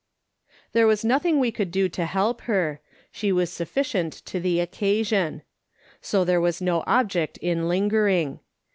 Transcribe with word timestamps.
There 0.71 0.87
was 0.87 1.05
nothing 1.05 1.39
we 1.39 1.51
could 1.51 1.69
do 1.69 1.87
to 1.89 2.05
help 2.07 2.41
her; 2.49 2.81
she 3.11 3.31
was 3.31 3.51
sufficient 3.53 4.11
to 4.25 4.39
the 4.39 4.59
occasion. 4.59 5.43
So 6.01 6.23
there 6.25 6.41
was 6.41 6.59
no 6.59 6.83
object 6.87 7.37
in 7.37 7.67
lingering. 7.69 8.39